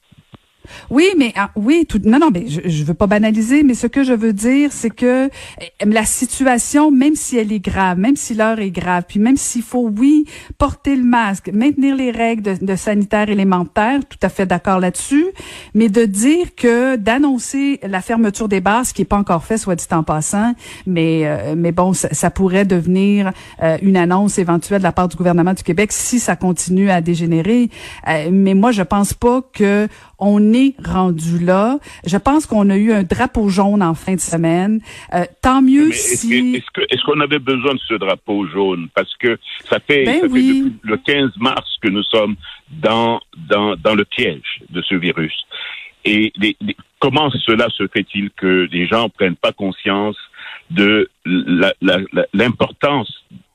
Oui, 0.90 1.08
mais 1.16 1.32
ah, 1.36 1.50
oui, 1.56 1.86
tout, 1.88 2.00
non, 2.04 2.18
non, 2.18 2.30
mais 2.32 2.46
je, 2.48 2.60
je 2.64 2.84
veux 2.84 2.94
pas 2.94 3.06
banaliser, 3.06 3.62
mais 3.62 3.74
ce 3.74 3.86
que 3.86 4.04
je 4.04 4.12
veux 4.12 4.32
dire, 4.32 4.70
c'est 4.72 4.90
que 4.90 5.28
eh, 5.60 5.84
la 5.84 6.04
situation, 6.04 6.90
même 6.90 7.14
si 7.14 7.36
elle 7.36 7.52
est 7.52 7.60
grave, 7.60 7.98
même 7.98 8.16
si 8.16 8.34
l'heure 8.34 8.58
est 8.60 8.70
grave, 8.70 9.04
puis 9.08 9.20
même 9.20 9.36
s'il 9.36 9.62
faut, 9.62 9.90
oui, 9.96 10.24
porter 10.58 10.96
le 10.96 11.04
masque, 11.04 11.50
maintenir 11.52 11.96
les 11.96 12.10
règles 12.10 12.42
de, 12.42 12.64
de 12.64 12.76
sanitaire 12.76 13.30
élémentaire, 13.30 14.00
tout 14.08 14.18
à 14.22 14.28
fait 14.28 14.46
d'accord 14.46 14.80
là-dessus, 14.80 15.26
mais 15.74 15.88
de 15.88 16.04
dire 16.04 16.54
que 16.54 16.96
d'annoncer 16.96 17.80
la 17.82 18.00
fermeture 18.00 18.48
des 18.48 18.60
bars, 18.60 18.84
ce 18.86 18.94
qui 18.94 19.02
est 19.02 19.06
pas 19.06 19.18
encore 19.18 19.44
fait, 19.44 19.58
soit 19.58 19.74
dit 19.74 19.86
en 19.92 20.02
passant, 20.02 20.54
mais 20.86 21.22
euh, 21.24 21.54
mais 21.56 21.72
bon, 21.72 21.92
ça, 21.92 22.30
pourrait 22.30 22.64
devenir 22.64 23.32
euh, 23.62 23.78
une 23.82 23.96
annonce 23.96 24.38
éventuelle 24.38 24.78
de 24.78 24.82
la 24.84 24.92
part 24.92 25.08
du 25.08 25.16
gouvernement 25.16 25.54
du 25.54 25.62
Québec 25.62 25.92
si 25.92 26.18
ça 26.18 26.36
continue 26.36 26.90
à 26.90 27.00
dégénérer. 27.00 27.70
Euh, 28.08 28.28
mais 28.30 28.54
moi, 28.54 28.72
je 28.72 28.82
pense 28.82 29.14
pas 29.14 29.42
que 29.52 29.88
on 30.18 30.52
est 30.52 30.74
rendu 30.84 31.38
là. 31.44 31.78
Je 32.06 32.16
pense 32.16 32.46
qu'on 32.46 32.70
a 32.70 32.76
eu 32.76 32.92
un 32.92 33.02
drapeau 33.02 33.48
jaune 33.48 33.82
en 33.82 33.94
fin 33.94 34.14
de 34.14 34.20
semaine. 34.20 34.80
Euh, 35.14 35.24
tant 35.42 35.62
mieux 35.62 35.92
si... 35.92 36.56
Est-ce, 36.56 36.70
que, 36.72 36.80
est-ce 36.90 37.02
qu'on 37.04 37.20
avait 37.20 37.38
besoin 37.38 37.74
de 37.74 37.80
ce 37.86 37.94
drapeau 37.94 38.46
jaune? 38.46 38.88
Parce 38.94 39.14
que 39.16 39.38
ça 39.68 39.78
fait, 39.80 40.04
ben 40.04 40.14
ça 40.14 40.20
fait 40.20 40.28
depuis 40.28 40.72
le 40.82 40.96
15 40.96 41.30
mars 41.38 41.76
que 41.82 41.88
nous 41.88 42.02
sommes 42.04 42.36
dans, 42.70 43.20
dans, 43.48 43.76
dans 43.76 43.94
le 43.94 44.04
piège 44.04 44.62
de 44.70 44.82
ce 44.82 44.94
virus. 44.94 45.34
Et 46.04 46.32
comment 47.00 47.30
cela 47.30 47.68
se 47.70 47.86
fait-il 47.88 48.30
que 48.30 48.68
les 48.70 48.86
gens 48.86 49.08
prennent 49.08 49.36
pas 49.36 49.52
conscience 49.52 50.16
de 50.70 51.10
l'importance 52.32 53.12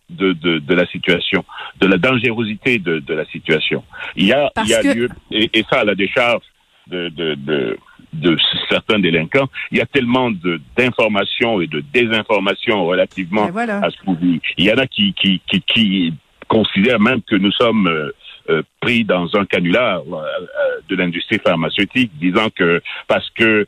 de, 0.10 0.34
de, 0.34 0.60
de, 0.60 0.74
la 0.76 0.86
situation, 0.88 1.46
de 1.80 1.88
la 1.88 1.98
dangerosité 1.98 2.78
de, 2.78 3.00
de 3.00 3.14
la 3.14 3.26
situation? 3.28 3.84
Il 4.18 4.26
y 4.26 4.34
a, 4.34 4.52
il 4.64 4.70
y 4.70 4.74
a 4.74 4.94
lieu, 4.94 5.10
et, 5.32 5.50
et, 5.54 5.64
ça 5.70 5.86
la 5.86 5.96
décharge 5.96 6.44
de, 6.88 7.10
de, 7.10 7.36
de, 7.36 7.78
de 8.14 8.38
certains 8.70 9.00
délinquants, 9.00 9.48
il 9.72 9.78
y 9.78 9.82
a 9.82 9.86
tellement 9.86 10.32
d'informations 10.78 11.62
et 11.62 11.68
de 11.68 11.84
désinformations 11.94 12.86
relativement 12.86 13.46
à 13.46 13.90
ce 13.90 13.98
qu'on 14.04 14.14
vit. 14.14 14.42
Il 14.58 14.66
y 14.66 14.72
en 14.72 14.78
a 14.78 14.88
qui, 14.88 15.14
qui, 15.14 15.42
qui, 15.50 15.62
qui 15.62 16.14
considèrent 16.48 17.00
même 17.00 17.22
que 17.22 17.36
nous 17.36 17.52
sommes 17.52 17.88
euh, 17.88 18.12
euh, 18.50 18.64
pris 18.82 19.06
dans 19.06 19.28
un 19.36 19.46
canular 19.46 20.00
euh, 20.00 20.16
euh, 20.16 20.80
de 20.90 20.96
l'industrie 20.96 21.40
pharmaceutique, 21.40 22.12
disant 22.20 22.50
que 22.50 22.82
parce 23.08 23.30
que 23.32 23.68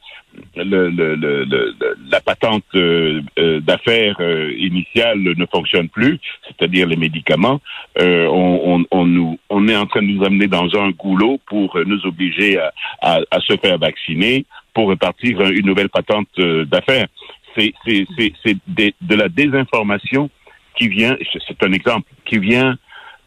le, 0.55 0.89
le, 0.89 1.15
le, 1.15 1.45
patente 2.39 2.63
d'affaires 3.61 4.19
initiale 4.57 5.19
ne 5.19 5.45
fonctionne 5.45 5.89
plus, 5.89 6.19
c'est-à-dire 6.47 6.87
les 6.87 6.95
médicaments, 6.95 7.61
on, 7.99 8.85
on, 8.91 9.67
est 9.67 9.75
en 9.75 9.85
train 9.85 10.01
de 10.01 10.07
nous 10.07 10.25
amener 10.25 10.47
dans 10.47 10.67
un 10.79 10.91
goulot 10.91 11.39
pour 11.47 11.77
nous 11.85 12.05
obliger 12.05 12.59
à, 13.01 13.21
se 13.39 13.57
faire 13.57 13.77
vacciner 13.77 14.45
pour 14.73 14.87
repartir 14.87 15.41
une 15.41 15.65
nouvelle 15.65 15.89
patente 15.89 16.27
d'affaires. 16.37 17.07
C'est 17.55 17.73
de 18.67 19.15
la 19.15 19.29
désinformation 19.29 20.29
qui 20.77 20.87
vient, 20.87 21.17
c'est 21.47 21.63
un 21.63 21.71
exemple, 21.71 22.09
qui 22.25 22.39
vient 22.39 22.77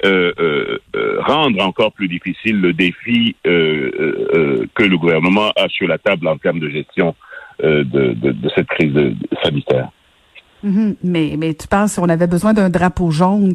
euh, 0.04 0.32
euh, 0.38 0.78
euh, 0.94 1.20
rendre 1.22 1.64
encore 1.64 1.92
plus 1.92 2.08
difficile 2.08 2.60
le 2.60 2.74
défi 2.74 3.34
euh, 3.46 4.66
que 4.74 4.82
le 4.82 4.98
gouvernement 4.98 5.50
a 5.56 5.68
sur 5.70 5.88
la 5.88 5.96
table 5.96 6.28
en 6.28 6.36
termes 6.36 6.60
de 6.60 6.68
gestion 6.68 7.14
de, 7.62 7.82
de, 7.82 8.32
de, 8.32 8.48
cette 8.54 8.66
crise 8.68 8.94
sanitaire. 9.42 9.90
Mhm. 10.66 10.96
mais, 11.04 11.36
mais 11.38 11.54
tu 11.54 11.68
penses, 11.68 11.96
on 11.96 12.08
avait 12.08 12.26
besoin 12.26 12.52
d'un 12.52 12.68
drapeau 12.68 13.12
jaune. 13.12 13.54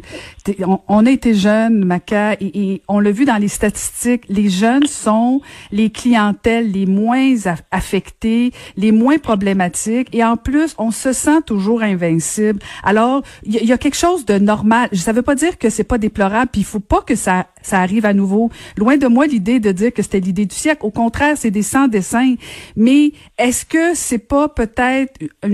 On, 0.66 0.80
on, 0.88 1.04
a 1.04 1.10
été 1.10 1.34
jeunes, 1.34 1.84
Maca, 1.84 2.36
et, 2.40 2.80
on 2.88 3.00
l'a 3.00 3.10
vu 3.10 3.26
dans 3.26 3.36
les 3.36 3.48
statistiques, 3.48 4.24
les 4.30 4.48
jeunes 4.48 4.86
sont 4.86 5.42
les 5.72 5.90
clientèles 5.90 6.70
les 6.70 6.86
moins 6.86 7.34
affectées, 7.70 8.52
les 8.78 8.92
moins 8.92 9.18
problématiques, 9.18 10.08
et 10.14 10.24
en 10.24 10.38
plus, 10.38 10.74
on 10.78 10.90
se 10.90 11.12
sent 11.12 11.42
toujours 11.44 11.82
invincible. 11.82 12.60
Alors, 12.82 13.22
il 13.44 13.62
y, 13.62 13.72
a 13.72 13.78
quelque 13.78 13.96
chose 13.96 14.24
de 14.24 14.38
normal. 14.38 14.88
Ça 14.94 15.12
veut 15.12 15.20
pas 15.22 15.34
dire 15.34 15.58
que 15.58 15.68
c'est 15.68 15.84
pas 15.84 15.98
déplorable, 15.98 16.48
puis 16.50 16.62
il 16.62 16.64
faut 16.64 16.80
pas 16.80 17.02
que 17.02 17.14
ça, 17.14 17.46
ça 17.60 17.80
arrive 17.80 18.06
à 18.06 18.14
nouveau. 18.14 18.50
Loin 18.78 18.96
de 18.96 19.06
moi 19.06 19.26
l'idée 19.26 19.60
de 19.60 19.70
dire 19.70 19.92
que 19.92 20.02
c'était 20.02 20.20
l'idée 20.20 20.46
du 20.46 20.54
siècle. 20.54 20.80
Au 20.86 20.90
contraire, 20.90 21.36
c'est 21.36 21.50
des 21.50 21.62
sans 21.62 21.88
dessins. 21.88 22.36
Mais 22.74 23.12
est-ce 23.36 23.66
que 23.66 23.94
c'est 23.94 24.18
pas 24.18 24.48
peut-être 24.48 25.12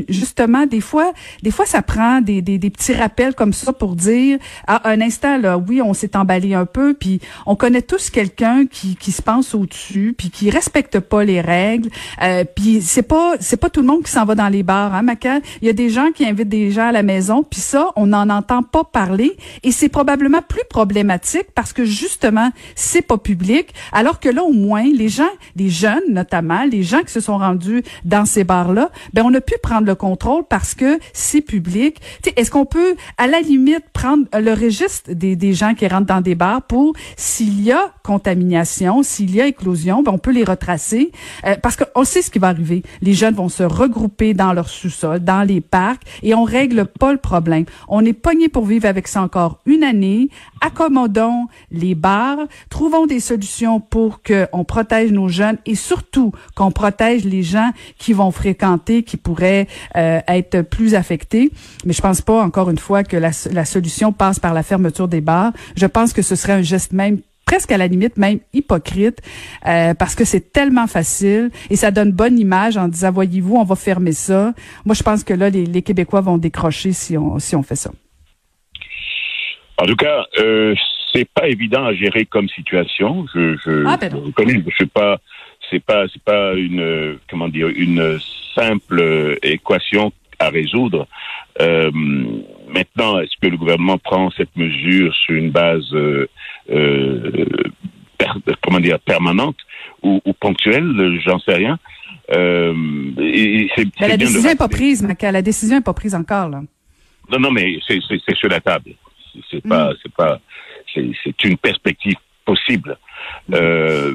justement 0.08 0.66
des 0.66 0.80
fois 0.80 1.12
fois, 1.50 1.66
ça 1.66 1.82
prend 1.82 2.20
des, 2.20 2.42
des, 2.42 2.58
des, 2.58 2.70
petits 2.70 2.92
rappels 2.92 3.34
comme 3.34 3.52
ça 3.52 3.72
pour 3.72 3.96
dire, 3.96 4.38
à 4.66 4.88
un 4.88 5.00
instant, 5.00 5.38
là, 5.38 5.58
oui, 5.58 5.82
on 5.82 5.94
s'est 5.94 6.16
emballé 6.16 6.54
un 6.54 6.66
peu, 6.66 6.94
puis 6.94 7.20
on 7.46 7.56
connaît 7.56 7.82
tous 7.82 8.10
quelqu'un 8.10 8.66
qui, 8.66 8.96
qui 8.96 9.12
se 9.12 9.22
pense 9.22 9.54
au-dessus, 9.54 10.14
puis 10.16 10.30
qui 10.30 10.50
respecte 10.50 11.00
pas 11.00 11.24
les 11.24 11.40
règles. 11.40 11.90
Euh, 12.22 12.44
puis 12.44 12.80
c'est 12.82 13.02
pas 13.02 13.34
c'est 13.40 13.56
pas 13.56 13.70
tout 13.70 13.80
le 13.80 13.86
monde 13.86 14.02
qui 14.02 14.10
s'en 14.10 14.24
va 14.24 14.34
dans 14.34 14.48
les 14.48 14.62
bars, 14.62 14.94
hein, 14.94 15.02
Maca? 15.02 15.40
Il 15.60 15.66
y 15.66 15.70
a 15.70 15.72
des 15.72 15.90
gens 15.90 16.10
qui 16.14 16.26
invitent 16.26 16.48
des 16.48 16.70
gens 16.70 16.88
à 16.88 16.92
la 16.92 17.02
maison, 17.02 17.42
puis 17.42 17.60
ça, 17.60 17.90
on 17.96 18.06
n'en 18.06 18.28
entend 18.30 18.62
pas 18.62 18.84
parler, 18.84 19.36
et 19.62 19.72
c'est 19.72 19.88
probablement 19.88 20.42
plus 20.46 20.64
problématique 20.68 21.46
parce 21.54 21.72
que 21.72 21.84
justement, 21.84 22.50
c'est 22.74 23.02
pas 23.02 23.18
public, 23.18 23.74
alors 23.92 24.20
que 24.20 24.28
là, 24.28 24.42
au 24.42 24.52
moins, 24.52 24.84
les 24.84 25.08
gens, 25.08 25.30
les 25.56 25.70
jeunes 25.70 25.98
notamment, 26.08 26.64
les 26.64 26.82
gens 26.82 27.00
qui 27.02 27.12
se 27.12 27.20
sont 27.20 27.38
rendus 27.38 27.82
dans 28.04 28.24
ces 28.24 28.44
bars-là, 28.44 28.90
ben 29.12 29.22
on 29.24 29.34
a 29.34 29.40
pu 29.40 29.54
prendre 29.62 29.86
le 29.86 29.94
contrôle 29.94 30.44
parce 30.48 30.74
que 30.74 30.98
c'est 31.28 31.42
public. 31.42 32.00
Est-ce 32.36 32.50
qu'on 32.50 32.64
peut, 32.64 32.96
à 33.18 33.26
la 33.26 33.40
limite, 33.40 33.84
prendre 33.92 34.24
le 34.32 34.52
registre 34.52 35.12
des, 35.12 35.36
des 35.36 35.52
gens 35.52 35.74
qui 35.74 35.86
rentrent 35.86 36.06
dans 36.06 36.20
des 36.20 36.34
bars 36.34 36.62
pour, 36.62 36.94
s'il 37.16 37.62
y 37.62 37.72
a 37.72 37.92
contamination, 38.02 39.02
s'il 39.02 39.34
y 39.34 39.40
a 39.42 39.46
éclosion, 39.46 40.02
ben 40.02 40.12
on 40.12 40.18
peut 40.18 40.32
les 40.32 40.44
retracer 40.44 41.12
euh, 41.44 41.56
parce 41.62 41.76
qu'on 41.76 42.04
sait 42.04 42.22
ce 42.22 42.30
qui 42.30 42.38
va 42.38 42.48
arriver. 42.48 42.82
Les 43.02 43.12
jeunes 43.12 43.34
vont 43.34 43.50
se 43.50 43.62
regrouper 43.62 44.32
dans 44.32 44.54
leur 44.54 44.70
sous-sol, 44.70 45.20
dans 45.20 45.46
les 45.46 45.60
parcs, 45.60 46.02
et 46.22 46.34
on 46.34 46.44
règle 46.44 46.86
pas 46.86 47.12
le 47.12 47.18
problème. 47.18 47.66
On 47.86 48.02
est 48.06 48.14
pogné 48.14 48.48
pour 48.48 48.64
vivre 48.64 48.86
avec 48.86 49.08
ça 49.08 49.20
encore 49.20 49.58
une 49.66 49.84
année. 49.84 50.30
Accommodons 50.62 51.46
les 51.70 51.94
bars, 51.94 52.38
trouvons 52.70 53.06
des 53.06 53.20
solutions 53.20 53.78
pour 53.80 54.22
qu'on 54.22 54.64
protège 54.64 55.12
nos 55.12 55.28
jeunes 55.28 55.58
et 55.66 55.74
surtout 55.74 56.32
qu'on 56.54 56.70
protège 56.70 57.24
les 57.24 57.42
gens 57.42 57.70
qui 57.98 58.14
vont 58.14 58.30
fréquenter, 58.30 59.02
qui 59.02 59.18
pourraient 59.18 59.68
euh, 59.96 60.20
être 60.26 60.62
plus 60.62 60.94
affectés 60.94 61.17
mais 61.84 61.92
je 61.92 62.00
pense 62.00 62.20
pas, 62.20 62.42
encore 62.42 62.70
une 62.70 62.78
fois, 62.78 63.04
que 63.04 63.16
la, 63.16 63.64
solution 63.64 64.12
passe 64.12 64.38
par 64.38 64.54
la 64.54 64.62
fermeture 64.62 65.08
des 65.08 65.20
bars. 65.20 65.52
Je 65.76 65.86
pense 65.86 66.12
que 66.12 66.22
ce 66.22 66.36
serait 66.36 66.54
un 66.54 66.62
geste 66.62 66.92
même 66.92 67.20
presque 67.44 67.72
à 67.72 67.78
la 67.78 67.86
limite 67.86 68.18
même 68.18 68.40
hypocrite 68.52 69.22
euh, 69.66 69.94
parce 69.94 70.14
que 70.14 70.26
c'est 70.26 70.52
tellement 70.52 70.86
facile 70.86 71.50
et 71.70 71.76
ça 71.76 71.90
donne 71.90 72.12
bonne 72.12 72.38
image 72.38 72.76
en 72.76 72.88
disant 72.88 73.10
voyez-vous 73.10 73.56
on 73.56 73.64
va 73.64 73.74
fermer 73.74 74.12
ça. 74.12 74.52
Moi 74.84 74.94
je 74.94 75.02
pense 75.02 75.24
que 75.24 75.32
là 75.32 75.48
les, 75.48 75.80
Québécois 75.80 76.20
vont 76.20 76.36
décrocher 76.36 76.92
si 76.92 77.16
on 77.16 77.38
si 77.38 77.56
on 77.56 77.62
fait 77.62 77.76
ça. 77.76 77.90
En 79.78 79.86
tout 79.86 79.96
cas, 79.96 80.26
euh, 80.40 80.74
c'est 81.10 81.26
pas 81.30 81.48
évident 81.48 81.86
à 81.86 81.94
gérer 81.94 82.26
comme 82.26 82.50
situation. 82.50 83.24
Je 83.34 83.56
je, 83.64 83.84
ah, 83.86 83.96
ben 83.96 84.12
connais, 84.36 84.62
je 84.66 84.76
sais 84.76 84.90
pas 84.90 85.18
c'est 85.70 85.82
pas 85.82 86.04
c'est 86.12 86.22
pas 86.22 86.52
une 86.52 87.18
comment 87.30 87.48
dire 87.48 87.68
une 87.68 88.18
simple 88.54 89.38
équation 89.42 90.12
à 90.38 90.50
résoudre. 90.50 91.06
Euh, 91.60 91.90
maintenant, 92.68 93.18
est-ce 93.20 93.36
que 93.40 93.48
le 93.48 93.56
gouvernement 93.56 93.98
prend 93.98 94.30
cette 94.30 94.54
mesure 94.56 95.14
sur 95.14 95.34
une 95.34 95.50
base 95.50 95.92
euh, 95.92 96.28
euh 96.70 97.30
comment 98.62 98.80
dire 98.80 98.98
permanente 99.00 99.56
ou, 100.02 100.20
ou 100.24 100.32
ponctuelle? 100.32 101.20
J'en 101.24 101.38
sais 101.38 101.54
rien. 101.54 101.78
Et, 102.30 103.70
la 104.00 104.16
décision 104.16 104.50
n'est 104.50 104.56
pas 104.56 104.68
prise, 104.68 105.02
Maca. 105.02 105.32
La 105.32 105.40
décision 105.40 105.76
n'est 105.76 105.82
pas 105.82 105.94
prise 105.94 106.14
encore 106.14 106.48
là. 106.48 106.62
Non, 107.30 107.38
non, 107.38 107.50
mais 107.50 107.78
c'est, 107.86 108.00
sur 108.34 108.48
la 108.48 108.60
table. 108.60 108.92
C'est 109.50 109.66
pas, 109.66 109.90
mm. 109.90 109.96
c'est 110.02 110.12
pas, 110.14 110.40
c'est, 110.94 111.44
une 111.44 111.58
perspective 111.58 112.16
possible. 112.44 112.96
Euh, 113.52 114.14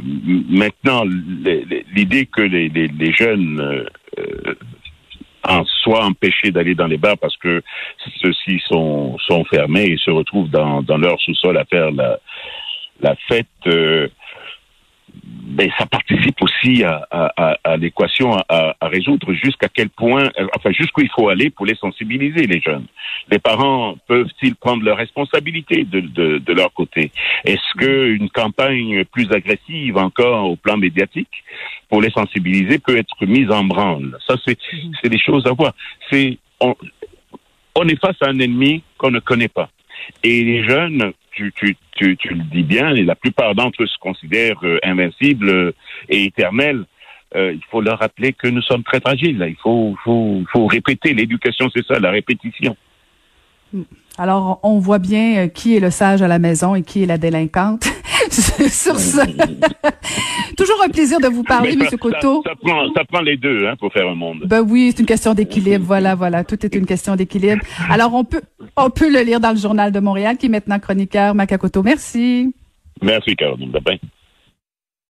maintenant, 0.49 1.03
l'idée 1.05 2.25
que 2.25 2.41
les, 2.41 2.69
les, 2.69 2.87
les 2.87 3.13
jeunes 3.13 3.85
euh, 4.17 4.55
en 5.47 5.65
soit 5.65 6.03
empêchés 6.03 6.51
d'aller 6.51 6.75
dans 6.75 6.87
les 6.87 6.97
bars 6.97 7.17
parce 7.17 7.37
que 7.37 7.61
ceux-ci 8.21 8.61
sont, 8.67 9.17
sont 9.19 9.43
fermés 9.45 9.85
et 9.85 9.97
se 9.97 10.11
retrouvent 10.11 10.49
dans, 10.49 10.81
dans 10.81 10.97
leur 10.97 11.19
sous-sol 11.19 11.57
à 11.57 11.65
faire 11.65 11.91
la, 11.91 12.19
la 13.01 13.15
fête. 13.27 13.47
Euh, 13.67 14.07
ben, 15.23 15.69
ça 15.77 15.85
participe 15.85 16.41
aussi 16.41 16.83
à, 16.83 17.07
à, 17.11 17.57
à 17.63 17.77
l'équation 17.77 18.33
à, 18.49 18.75
à, 18.79 18.87
résoudre 18.87 19.33
jusqu'à 19.33 19.67
quel 19.69 19.89
point, 19.89 20.29
euh, 20.39 20.47
enfin 20.55 20.71
jusqu'où 20.71 21.01
il 21.01 21.09
faut 21.15 21.29
aller 21.29 21.49
pour 21.51 21.65
les 21.65 21.75
sensibiliser 21.75 22.47
les 22.47 22.59
jeunes. 22.59 22.85
Les 23.29 23.39
parents 23.39 23.95
peuvent-ils 24.07 24.55
prendre 24.55 24.83
leurs 24.83 24.97
responsabilités 24.97 25.83
de, 25.83 25.99
de, 25.99 26.39
de 26.39 26.53
leur 26.53 26.73
côté? 26.73 27.11
Est-ce 27.45 27.77
que 27.77 28.09
une 28.09 28.29
campagne 28.29 29.05
plus 29.05 29.31
agressive 29.31 29.97
encore 29.97 30.49
au 30.49 30.55
plan 30.55 30.77
médiatique 30.77 31.43
pour 31.89 32.01
les 32.01 32.09
sensibiliser 32.09 32.79
peut 32.79 32.97
être 32.97 33.25
mise 33.25 33.51
en 33.51 33.63
branle? 33.63 34.17
Ça 34.27 34.35
c'est 34.45 34.57
c'est 35.01 35.09
des 35.09 35.19
choses 35.19 35.45
à 35.45 35.51
voir. 35.51 35.73
C'est 36.09 36.39
on, 36.59 36.75
on 37.75 37.87
est 37.87 37.99
face 37.99 38.17
à 38.21 38.29
un 38.29 38.39
ennemi 38.39 38.81
qu'on 38.97 39.11
ne 39.11 39.19
connaît 39.19 39.49
pas. 39.49 39.69
Et 40.23 40.43
les 40.43 40.63
jeunes 40.67 41.13
tu, 41.33 41.51
tu, 41.53 41.75
tu, 41.95 42.17
tu, 42.17 42.29
le 42.29 42.43
dis 42.51 42.63
bien, 42.63 42.93
et 42.95 43.03
la 43.03 43.15
plupart 43.15 43.55
d'entre 43.55 43.83
eux 43.83 43.87
se 43.87 43.97
considèrent 43.99 44.59
euh, 44.63 44.79
invincibles 44.83 45.49
euh, 45.49 45.75
et 46.09 46.25
éternels. 46.25 46.85
Euh, 47.35 47.53
il 47.53 47.61
faut 47.71 47.81
leur 47.81 47.99
rappeler 47.99 48.33
que 48.33 48.47
nous 48.47 48.61
sommes 48.61 48.83
très 48.83 48.99
fragiles. 48.99 49.43
Il 49.47 49.55
faut, 49.61 49.95
faut, 50.03 50.43
faut 50.51 50.67
répéter. 50.67 51.13
L'éducation, 51.13 51.69
c'est 51.75 51.85
ça, 51.85 51.99
la 51.99 52.11
répétition. 52.11 52.77
Alors, 54.19 54.59
on 54.61 54.77
voit 54.77 54.99
bien 54.99 55.47
qui 55.49 55.75
est 55.75 55.79
le 55.79 55.89
sage 55.89 56.21
à 56.21 56.27
la 56.27 56.37
maison 56.37 56.75
et 56.75 56.83
qui 56.83 57.03
est 57.03 57.07
la 57.07 57.17
délinquante. 57.17 57.85
Sur 58.29 58.99
ça. 58.99 59.25
Toujours 60.57 60.81
un 60.83 60.89
plaisir 60.89 61.19
de 61.19 61.27
vous 61.27 61.43
parler, 61.43 61.73
M. 61.73 61.85
Coteau. 61.99 62.43
Ça, 62.45 62.53
prend, 62.55 62.93
ça 62.93 63.03
prend 63.05 63.21
les 63.21 63.37
deux 63.37 63.67
hein, 63.67 63.75
pour 63.79 63.91
faire 63.91 64.07
un 64.07 64.15
monde. 64.15 64.43
Ben 64.45 64.61
oui, 64.61 64.91
c'est 64.91 65.01
une 65.01 65.05
question 65.05 65.33
d'équilibre. 65.33 65.85
Voilà, 65.85 66.15
voilà. 66.15 66.43
Tout 66.43 66.63
est 66.65 66.75
une 66.75 66.85
question 66.85 67.15
d'équilibre. 67.15 67.61
Alors, 67.89 68.13
on 68.13 68.23
peut, 68.23 68.41
on 68.75 68.89
peut 68.89 69.11
le 69.11 69.21
lire 69.21 69.39
dans 69.39 69.51
le 69.51 69.57
Journal 69.57 69.91
de 69.91 69.99
Montréal, 69.99 70.37
qui 70.37 70.47
est 70.47 70.49
maintenant 70.49 70.79
chroniqueur 70.79 71.35
Macacoto. 71.35 71.83
Merci. 71.83 72.53
Merci, 73.01 73.35
Caroline. 73.35 73.71
Bye 73.71 73.99